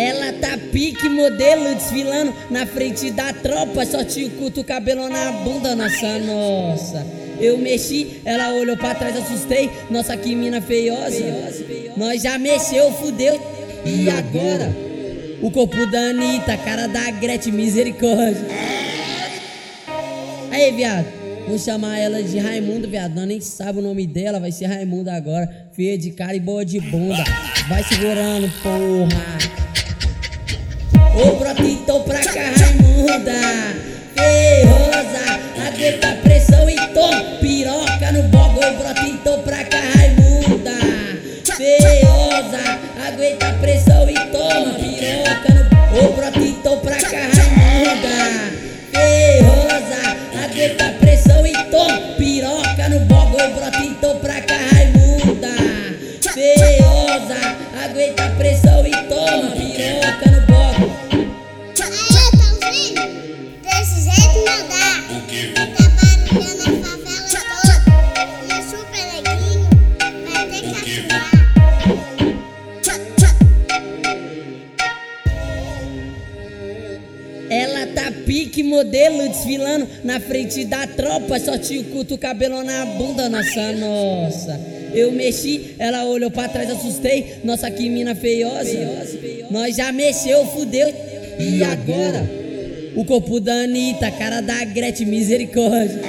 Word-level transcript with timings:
Ela 0.00 0.32
tá 0.32 0.56
pique 0.72 1.10
modelo 1.10 1.74
desfilando 1.74 2.32
na 2.48 2.64
frente 2.64 3.10
da 3.10 3.34
tropa, 3.34 3.84
só 3.84 4.02
tio 4.02 4.30
curto 4.30 4.64
cabelo 4.64 5.10
na 5.10 5.30
bunda, 5.30 5.76
nossa, 5.76 6.18
nossa. 6.20 7.06
Eu 7.38 7.58
mexi, 7.58 8.22
ela 8.24 8.54
olhou 8.54 8.78
pra 8.78 8.94
trás, 8.94 9.14
assustei. 9.14 9.70
Nossa, 9.90 10.16
que 10.16 10.34
mina 10.34 10.62
feiosa. 10.62 11.22
Nós 11.98 12.22
já 12.22 12.38
mexeu, 12.38 12.90
fudeu. 12.92 13.38
E 13.84 14.08
agora? 14.08 14.74
O 15.42 15.50
corpo 15.50 15.84
da 15.90 15.98
Anitta, 15.98 16.56
cara 16.56 16.86
da 16.86 17.10
Gretchen, 17.10 17.52
misericórdia. 17.52 18.46
Aí, 20.50 20.72
viado, 20.72 21.06
vou 21.46 21.58
chamar 21.58 21.98
ela 21.98 22.22
de 22.22 22.38
Raimundo, 22.38 22.88
viado. 22.88 23.14
Nós 23.14 23.28
nem 23.28 23.40
sabe 23.40 23.80
o 23.80 23.82
nome 23.82 24.06
dela, 24.06 24.40
vai 24.40 24.50
ser 24.50 24.64
Raimundo 24.64 25.10
agora. 25.10 25.68
Feia 25.72 25.98
de 25.98 26.10
cara 26.10 26.34
e 26.34 26.40
boa 26.40 26.64
de 26.64 26.80
bunda. 26.80 27.22
Vai 27.68 27.82
segurando, 27.84 28.50
porra. 28.62 29.69
Ô, 31.14 31.36
brotito 31.36 32.00
pra 32.00 32.20
cá, 32.20 32.52
Raimunda. 32.56 33.40
Ferrosa, 34.14 35.40
aguenta 35.66 36.10
a 36.10 36.14
pressão 36.16 36.68
e 36.70 36.76
toma 36.88 37.22
piroca 37.40 38.12
no 38.12 38.22
bogo. 38.24 38.60
Ô, 38.60 38.72
brotito 38.82 39.38
pra 39.44 39.64
cá, 39.64 39.80
Raimunda. 39.96 40.76
Feiosa, 41.56 42.78
aguenta 43.06 43.48
a 43.48 43.52
pressão 43.54 44.08
e 44.08 44.14
toma 44.14 44.74
piroca 44.74 45.54
no 45.54 45.70
Ô, 45.98 46.12
brotito 46.12 46.76
pra 46.78 46.96
cá, 46.96 47.28
Raimunda. 47.34 48.16
Ferrosa, 48.92 50.16
aguenta 50.44 50.86
a 50.86 50.92
pressão 50.92 51.46
e 51.46 51.52
toma 51.70 51.98
piroca 52.16 52.88
no 52.88 53.00
bogo. 53.00 53.36
Ô, 53.36 53.50
brotito 53.50 54.14
pra 54.20 54.40
cá, 54.40 54.56
Raimunda. 54.72 55.54
Feiosa, 56.32 57.56
aguenta 57.84 58.24
a 58.24 58.30
pressão 58.30 58.86
e 58.86 58.90
toma 59.08 59.50
piroca 59.50 60.30
no 60.30 60.49
Ela 77.50 77.88
tá 77.88 78.12
pique 78.24 78.62
modelo 78.62 79.28
desfilando 79.28 79.86
na 80.04 80.20
frente 80.20 80.64
da 80.64 80.86
tropa, 80.86 81.36
só 81.40 81.58
tio 81.58 81.82
curto 81.84 82.16
cabelo 82.16 82.62
na 82.62 82.86
bunda, 82.86 83.28
nossa, 83.28 83.72
nossa. 83.72 84.60
Eu 84.94 85.10
mexi, 85.10 85.74
ela 85.76 86.04
olhou 86.04 86.30
pra 86.30 86.48
trás, 86.48 86.70
assustei. 86.70 87.40
Nossa, 87.42 87.68
que 87.68 87.88
mina 87.88 88.14
feiosa. 88.14 88.70
Nós 89.50 89.76
já 89.76 89.90
mexeu, 89.90 90.46
fudeu. 90.46 90.94
E 91.40 91.62
agora? 91.64 92.24
O 92.94 93.04
corpo 93.04 93.40
da 93.40 93.52
Anitta, 93.52 94.10
cara 94.12 94.40
da 94.40 94.64
Gretchen, 94.64 95.06
misericórdia. 95.06 96.00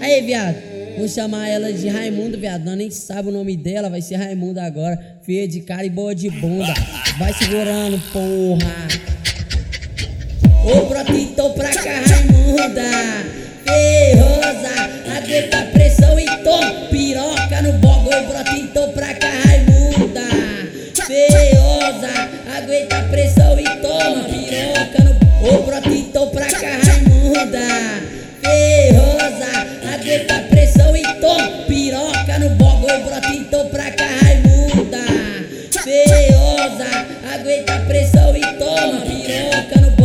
Aí, 0.00 0.22
viado, 0.22 0.56
vou 0.96 1.08
chamar 1.08 1.48
ela 1.48 1.72
de 1.72 1.88
Raimundo, 1.88 2.38
viado. 2.38 2.64
Nós 2.64 2.76
nem 2.76 2.90
sabe 2.90 3.28
o 3.28 3.32
nome 3.32 3.56
dela, 3.56 3.88
vai 3.88 4.00
ser 4.00 4.16
Raimundo 4.16 4.58
agora. 4.58 5.18
Feia 5.22 5.46
de 5.46 5.60
cara 5.60 5.84
e 5.84 5.90
boa 5.90 6.14
de 6.14 6.30
bunda. 6.30 6.72
Vai 7.18 7.32
segurando, 7.32 8.00
porra. 8.12 9.15
Ô, 10.66 10.84
brotito 10.86 11.50
pra 11.50 11.70
cá, 11.70 12.02
Raimunda. 12.08 12.90
Ferrosa, 13.64 14.90
aguenta 15.16 15.60
a 15.60 15.62
pressão 15.66 16.18
e 16.18 16.26
toma 16.42 16.88
piroca 16.90 17.62
no 17.62 17.72
bogo. 17.74 18.10
Ô, 18.10 18.22
brotito 18.24 18.88
pra 18.92 19.14
cá, 19.14 19.30
Raimunda. 19.46 20.22
Feiosa, 21.06 22.28
aguenta 22.56 22.98
a 22.98 23.02
pressão 23.02 23.60
e 23.60 23.64
toma 23.76 24.24
piroca 24.24 25.04
no 25.04 25.14
Ô, 25.48 25.62
brotito 25.62 26.26
pra 26.32 26.46
cá, 26.46 26.80
Raimunda. 26.84 27.68
Ferrosa, 28.42 29.66
aguenta 29.94 30.34
a 30.34 30.40
pressão 30.40 30.96
e 30.96 31.02
toma 31.20 31.48
piroca 31.68 32.38
no 32.40 32.50
bogo. 32.50 32.86
Ô, 32.92 33.00
brotito 33.08 33.64
pra 33.70 33.88
cá, 33.92 34.08
Raimunda. 34.20 35.04
Feiosa, 35.84 37.06
aguenta 37.32 37.72
a 37.76 37.80
pressão 37.82 38.36
e 38.36 38.40
toma 38.58 39.00
piroca 39.02 39.80
no 39.80 39.95